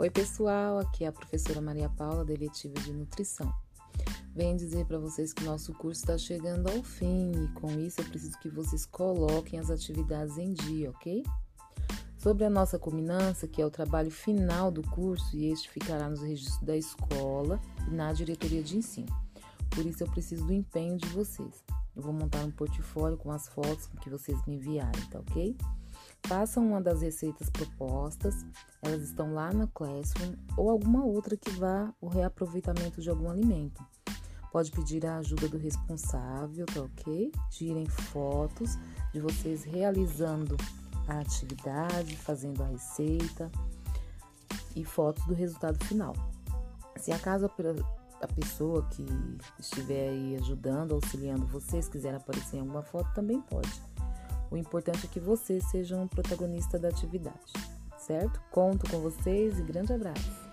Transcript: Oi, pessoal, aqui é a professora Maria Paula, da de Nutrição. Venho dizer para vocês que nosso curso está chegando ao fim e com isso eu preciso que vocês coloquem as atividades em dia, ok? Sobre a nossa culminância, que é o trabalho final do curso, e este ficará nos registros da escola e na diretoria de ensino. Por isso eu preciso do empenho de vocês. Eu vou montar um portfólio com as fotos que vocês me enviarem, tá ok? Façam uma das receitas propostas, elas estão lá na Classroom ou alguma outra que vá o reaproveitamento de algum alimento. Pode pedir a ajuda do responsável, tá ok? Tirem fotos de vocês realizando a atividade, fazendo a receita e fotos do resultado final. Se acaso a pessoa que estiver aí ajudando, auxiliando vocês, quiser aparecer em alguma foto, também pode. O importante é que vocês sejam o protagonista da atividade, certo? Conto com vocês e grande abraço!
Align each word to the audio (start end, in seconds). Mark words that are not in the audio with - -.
Oi, 0.00 0.10
pessoal, 0.10 0.78
aqui 0.78 1.02
é 1.02 1.08
a 1.08 1.12
professora 1.12 1.60
Maria 1.60 1.88
Paula, 1.88 2.24
da 2.24 2.32
de 2.32 2.92
Nutrição. 2.92 3.52
Venho 4.32 4.56
dizer 4.56 4.86
para 4.86 4.96
vocês 4.96 5.32
que 5.32 5.42
nosso 5.42 5.74
curso 5.74 6.02
está 6.02 6.16
chegando 6.16 6.70
ao 6.70 6.84
fim 6.84 7.32
e 7.32 7.48
com 7.48 7.68
isso 7.80 8.00
eu 8.00 8.04
preciso 8.04 8.38
que 8.38 8.48
vocês 8.48 8.86
coloquem 8.86 9.58
as 9.58 9.70
atividades 9.70 10.38
em 10.38 10.52
dia, 10.52 10.90
ok? 10.90 11.24
Sobre 12.16 12.44
a 12.44 12.50
nossa 12.50 12.78
culminância, 12.78 13.48
que 13.48 13.60
é 13.60 13.66
o 13.66 13.72
trabalho 13.72 14.12
final 14.12 14.70
do 14.70 14.82
curso, 14.82 15.36
e 15.36 15.46
este 15.46 15.68
ficará 15.68 16.08
nos 16.08 16.22
registros 16.22 16.60
da 16.60 16.76
escola 16.76 17.60
e 17.88 17.90
na 17.90 18.12
diretoria 18.12 18.62
de 18.62 18.76
ensino. 18.76 19.12
Por 19.68 19.84
isso 19.84 20.04
eu 20.04 20.10
preciso 20.12 20.46
do 20.46 20.52
empenho 20.52 20.96
de 20.96 21.08
vocês. 21.08 21.64
Eu 21.96 22.02
vou 22.02 22.12
montar 22.12 22.44
um 22.44 22.52
portfólio 22.52 23.18
com 23.18 23.32
as 23.32 23.48
fotos 23.48 23.88
que 24.00 24.08
vocês 24.08 24.40
me 24.46 24.54
enviarem, 24.54 25.04
tá 25.10 25.18
ok? 25.18 25.56
Façam 26.26 26.66
uma 26.66 26.80
das 26.80 27.00
receitas 27.00 27.48
propostas, 27.48 28.44
elas 28.82 29.02
estão 29.02 29.32
lá 29.32 29.52
na 29.52 29.66
Classroom 29.68 30.34
ou 30.56 30.68
alguma 30.68 31.04
outra 31.04 31.36
que 31.36 31.50
vá 31.50 31.92
o 32.00 32.08
reaproveitamento 32.08 33.00
de 33.00 33.08
algum 33.08 33.30
alimento. 33.30 33.82
Pode 34.52 34.70
pedir 34.70 35.06
a 35.06 35.18
ajuda 35.18 35.48
do 35.48 35.58
responsável, 35.58 36.66
tá 36.66 36.82
ok? 36.82 37.32
Tirem 37.50 37.86
fotos 37.86 38.78
de 39.12 39.20
vocês 39.20 39.64
realizando 39.64 40.56
a 41.06 41.20
atividade, 41.20 42.16
fazendo 42.16 42.62
a 42.62 42.66
receita 42.66 43.50
e 44.76 44.84
fotos 44.84 45.24
do 45.26 45.34
resultado 45.34 45.82
final. 45.84 46.14
Se 46.96 47.12
acaso 47.12 47.46
a 47.46 48.28
pessoa 48.28 48.86
que 48.90 49.06
estiver 49.58 50.10
aí 50.10 50.36
ajudando, 50.36 50.92
auxiliando 50.92 51.46
vocês, 51.46 51.88
quiser 51.88 52.14
aparecer 52.14 52.56
em 52.56 52.60
alguma 52.60 52.82
foto, 52.82 53.12
também 53.14 53.40
pode. 53.40 53.82
O 54.50 54.56
importante 54.56 55.06
é 55.06 55.08
que 55.08 55.20
vocês 55.20 55.64
sejam 55.70 56.04
o 56.04 56.08
protagonista 56.08 56.78
da 56.78 56.88
atividade, 56.88 57.52
certo? 57.98 58.40
Conto 58.50 58.90
com 58.90 58.98
vocês 59.00 59.58
e 59.58 59.62
grande 59.62 59.92
abraço! 59.92 60.47